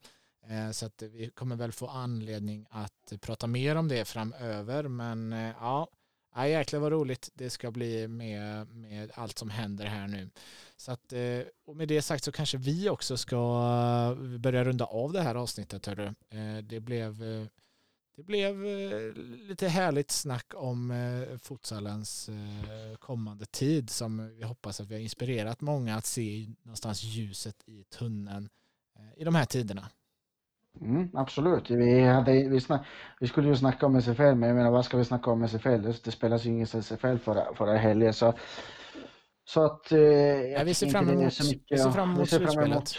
[0.47, 4.87] Eh, så att vi kommer väl få anledning att prata mer om det framöver.
[4.87, 5.87] Men eh, ja,
[6.35, 10.29] ja jäklar vad roligt det ska bli med, med allt som händer här nu.
[10.77, 13.35] Så att, eh, och med det sagt så kanske vi också ska
[14.11, 15.85] eh, börja runda av det här avsnittet.
[15.85, 16.13] Hörru.
[16.29, 17.23] Eh, det blev
[18.17, 19.13] det blev eh,
[19.47, 25.01] lite härligt snack om eh, futsalens eh, kommande tid som vi hoppas att vi har
[25.01, 28.49] inspirerat många att se någonstans ljuset i tunneln
[29.15, 29.89] i de här tiderna.
[30.81, 31.69] Mm, absolut.
[31.69, 32.87] Vi, hade, vi, snack,
[33.19, 35.81] vi skulle ju snacka om SFL, men jag menar vad ska vi snacka om SFL?
[36.03, 38.13] Det spelas ju ingen SFL förra, förra helgen.
[38.13, 38.33] Så,
[39.45, 39.91] så att...
[39.91, 42.95] Eh, ja, vi ser fram emot, mycket, vi ser fram emot slutspelet.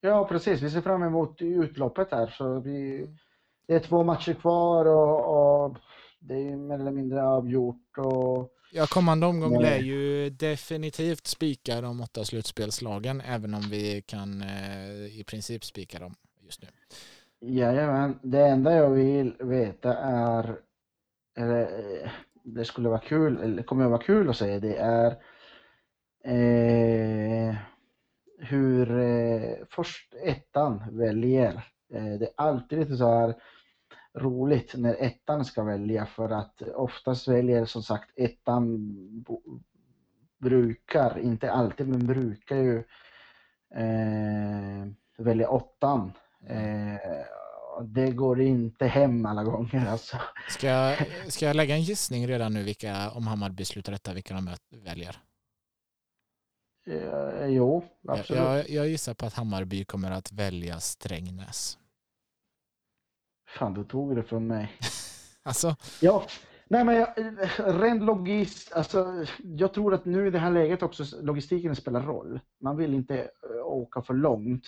[0.00, 0.62] Ja, precis.
[0.62, 2.26] Vi ser fram emot utloppet här.
[2.26, 3.16] Så vi, mm
[3.66, 5.76] det är två matcher kvar och, och
[6.18, 7.98] det är mer eller mindre avgjort.
[7.98, 14.42] Och, ja, kommande omgång lär ju definitivt spika de åtta slutspelslagen, även om vi kan
[14.42, 16.68] eh, i princip spika dem just nu.
[17.40, 20.58] Jajamän, det enda jag vill veta är,
[21.36, 21.68] eller,
[22.44, 25.16] det skulle vara kul, eller kommer att vara kul att säga, det är
[26.24, 27.54] eh,
[28.38, 31.73] hur eh, först ettan väljer.
[31.92, 33.34] Eh, det är alltid lite så här
[34.14, 38.94] roligt när ettan ska välja för att oftast väljer som sagt ettan
[40.38, 42.78] brukar, inte alltid, men brukar ju
[43.74, 44.86] eh,
[45.18, 46.12] välja åttan.
[46.46, 47.24] Eh,
[47.82, 50.16] det går inte hem alla gånger alltså.
[50.48, 54.34] Ska jag, ska jag lägga en gissning redan nu vilka, om Hammarby slutar detta, vilka
[54.34, 54.50] de
[54.84, 55.16] väljer?
[56.86, 58.42] Eh, jo, absolut.
[58.42, 61.78] Jag, jag gissar på att Hammarby kommer att välja Strängnäs.
[63.58, 64.72] Fan, du tog det från mig.
[65.42, 65.76] alltså?
[66.00, 66.24] Ja,
[66.68, 67.08] nej men jag,
[67.58, 72.40] rent logist, alltså, jag tror att nu i det här läget också logistiken spelar roll.
[72.60, 74.64] Man vill inte eh, åka för långt.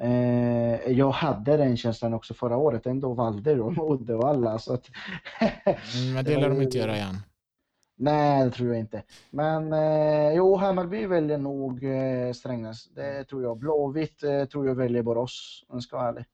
[0.00, 4.58] Eh, jag hade den känslan också förra året, ändå valde de Uddevalla.
[4.58, 4.90] Så att,
[5.40, 7.16] mm, men det lär de inte göra igen.
[7.98, 9.02] Nej, det tror jag inte.
[9.30, 12.88] Men eh, jo, Hammarby väljer nog eh, Strängnäs.
[12.88, 13.58] Det tror jag.
[13.58, 16.24] Blåvitt eh, tror jag väljer Borås, om jag ska vara ärlig.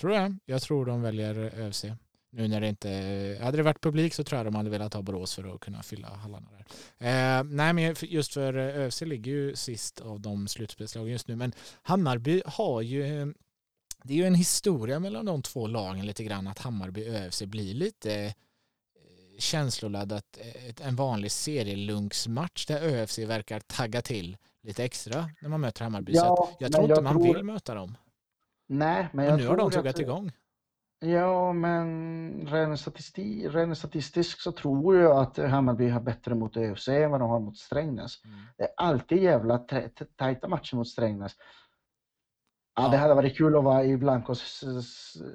[0.00, 0.36] Tror jag.
[0.44, 1.84] Jag tror de väljer eh, ÖFC.
[2.30, 4.94] Nu när det inte, eh, hade det varit publik så tror jag de hade velat
[4.94, 6.66] ha Borås för att kunna fylla hallarna där.
[7.38, 11.36] Eh, nej men just för eh, ÖFC ligger ju sist av de slutspelslagen just nu
[11.36, 13.34] men Hammarby har ju
[14.02, 17.42] det är ju en historia mellan de två lagen lite grann att Hammarby och ÖFC
[17.42, 18.34] blir lite
[19.36, 20.38] eh, känsloladdat
[20.80, 26.12] en vanlig serielunksmatch där ÖFC verkar tagga till lite extra när man möter Hammarby.
[26.12, 27.34] Ja, jag tror inte man tror...
[27.34, 27.96] vill möta dem.
[28.68, 30.32] Nej, men jag och nu har de tuggat igång.
[30.98, 37.10] Ja, men rent, statistik, statistiskt så tror jag att Hammarby har bättre mot ÖFC än
[37.10, 38.24] vad de har mot Strängnäs.
[38.24, 38.36] Mm.
[38.56, 39.58] Det är alltid jävla
[40.16, 41.32] tajta matcher mot Strängnäs.
[42.76, 44.64] Ja, ja, det hade varit kul att vara i Blancos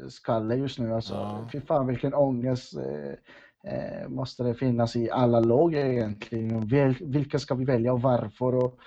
[0.09, 0.93] skalle just nu.
[0.93, 1.49] Alltså, ja.
[1.51, 2.73] Fy fan vilken ångest
[3.67, 6.67] eh, måste det finnas i alla lag egentligen.
[7.02, 8.56] Vilka ska vi välja och varför?
[8.56, 8.79] Och,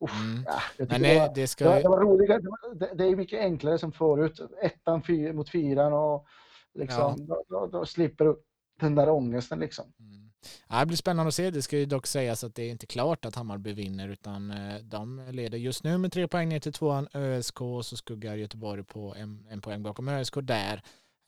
[0.00, 0.44] Mm.
[0.46, 1.64] Ja, Men nej, det, var, ska...
[1.64, 2.40] det, var, det var roligare.
[2.74, 4.40] Det, det, är mycket enklare som förut.
[4.62, 6.26] Ettan fyr, mot fyran och
[6.74, 7.24] liksom, ja.
[7.28, 8.36] då, då, då, slipper du
[8.80, 9.58] den där ångesten.
[9.58, 9.84] Liksom.
[10.00, 10.30] Mm.
[10.68, 11.50] Ja, det blir spännande att se.
[11.50, 14.76] Det ska ju dock sägas att det är inte klart att Hammarby vinner utan eh,
[14.82, 18.84] de leder just nu med tre poäng ner till tvåan ÖSK och så skuggar Göteborg
[18.84, 20.82] på en, en poäng bakom ÖSK där.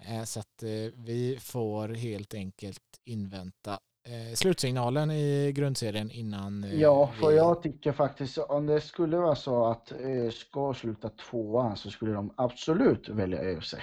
[0.05, 0.63] Eh, så att
[0.95, 3.79] vi får helt enkelt invänta
[4.35, 6.67] slutsignalen i grundserien innan.
[6.73, 7.37] Ja, för vi...
[7.37, 12.35] jag tycker faktiskt om det skulle vara så att ÖSK slutar tvåan så skulle de
[12.37, 13.75] absolut välja ÖFC.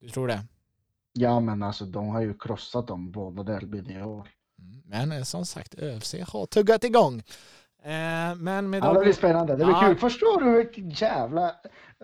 [0.00, 0.44] Du tror det?
[1.12, 4.28] Ja, men alltså de har ju krossat dem båda derbyn i år.
[4.58, 7.22] Mm, men eh, som sagt, ÖFC har tuggat igång.
[7.84, 9.52] Eh, men med ja, det blir spännande.
[9.56, 9.80] Det blir ja.
[9.80, 9.96] kul.
[9.96, 11.54] Förstår du vilken jävla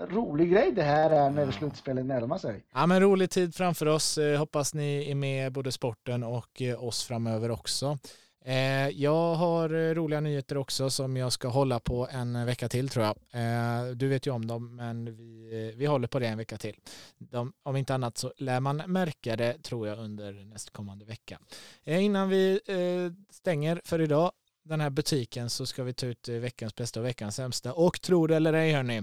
[0.09, 1.53] rolig grej det här är när ja.
[1.53, 2.65] slutspelet närmar sig?
[2.75, 4.19] Ja, men rolig tid framför oss.
[4.19, 7.99] Eh, hoppas ni är med både sporten och oss framöver också.
[8.49, 12.89] Eh, jag har eh, roliga nyheter också som jag ska hålla på en vecka till
[12.89, 13.17] tror jag.
[13.31, 16.77] Eh, du vet ju om dem men vi, vi håller på det en vecka till.
[17.19, 21.39] De, om inte annat så lär man märka det tror jag under nästkommande vecka.
[21.85, 22.61] Innan vi
[23.31, 24.33] stänger för idag
[24.69, 27.73] den här butiken så ska vi ta ut veckans bästa och veckans sämsta.
[27.73, 29.03] Och tro det eller ej hörni,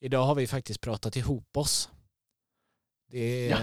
[0.00, 1.90] idag har vi faktiskt pratat ihop oss.
[3.08, 3.58] Det, ja.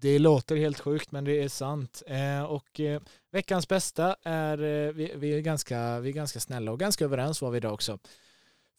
[0.00, 2.02] det låter helt sjukt men det är sant.
[2.06, 6.72] Eh, och eh, veckans bästa är, eh, vi, vi, är ganska, vi är ganska snälla
[6.72, 7.98] och ganska överens var vi idag också.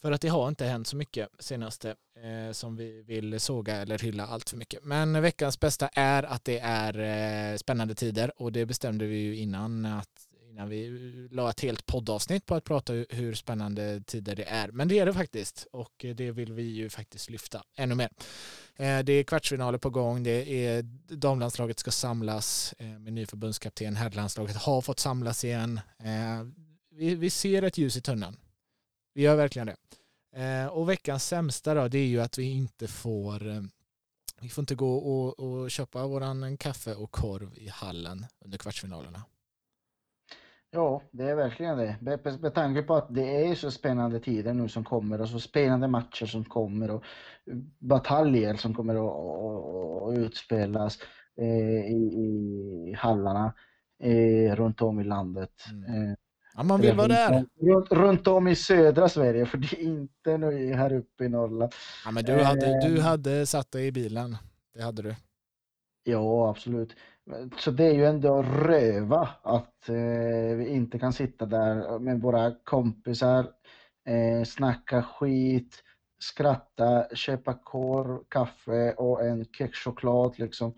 [0.02, 1.96] För att det har inte hänt så mycket senaste
[2.52, 4.84] som vi vill såga eller hylla allt för mycket.
[4.84, 9.86] Men veckans bästa är att det är spännande tider och det bestämde vi ju innan
[9.86, 10.90] att innan vi
[11.32, 14.68] la ett helt poddavsnitt på att prata hur spännande tider det är.
[14.68, 18.10] Men det är det faktiskt och det vill vi ju faktiskt lyfta ännu mer.
[18.76, 20.82] Eh, det är kvartsfinaler på gång, det är
[21.16, 25.80] damlandslaget ska samlas eh, med ny förbundskapten, herrlandslaget har fått samlas igen.
[26.00, 26.46] Eh,
[27.16, 28.38] vi, ser ett ljus i tunneln.
[29.14, 30.70] Vi gör verkligen det.
[30.70, 33.68] Och veckans sämsta då, det är ju att vi inte får
[34.42, 39.24] vi får inte gå och, och köpa våran kaffe och korv i hallen under kvartsfinalerna.
[40.76, 41.96] Ja, det är verkligen det.
[42.02, 45.40] Med, med tanke på att det är så spännande tider nu som kommer och så
[45.40, 47.04] spännande matcher som kommer och
[47.80, 51.00] bataljer som kommer att, att, utspelas
[51.38, 53.54] eh, i, i hallarna
[54.04, 55.66] eh, runt om i landet.
[55.72, 55.84] Mm.
[55.84, 56.16] Eh,
[56.56, 57.46] ja, man vill vara där.
[57.62, 61.74] Runt, runt, om i södra Sverige, för det är inte nu här uppe i Norrland.
[62.06, 63.04] Ja, men du hade, du eh.
[63.04, 64.38] hade satt dig i bilen.
[64.74, 65.16] Det hade du.
[66.04, 66.96] Ja, absolut.
[67.58, 72.52] Så det är ju ändå röva att eh, vi inte kan sitta där med våra
[72.64, 73.48] kompisar,
[74.06, 75.84] eh, snacka skit,
[76.20, 80.74] skratta, köpa korv, kaffe och en kexchoklad liksom.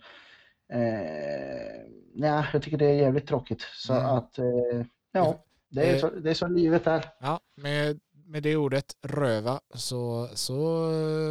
[0.74, 1.82] Eh,
[2.14, 3.62] ja, jag tycker det är jävligt tråkigt.
[3.62, 4.06] Så mm.
[4.06, 7.06] att, eh, ja, det är, eh, så, det är så livet är.
[7.20, 10.90] Ja, med, med det ordet röva så, så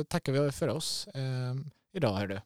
[0.09, 1.55] tackar vi för oss eh,
[1.93, 2.15] idag.
[2.15, 2.41] Hör du.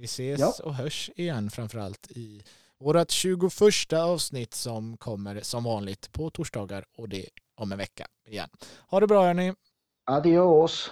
[0.00, 0.54] Vi ses ja.
[0.64, 2.42] och hörs igen framförallt i
[2.78, 8.48] vårt 21 avsnitt som kommer som vanligt på torsdagar och det om en vecka igen.
[8.88, 9.54] Ha det bra hörni.
[10.06, 10.90] Adios.